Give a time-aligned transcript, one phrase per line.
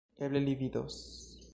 [0.27, 0.99] Eble li vidos...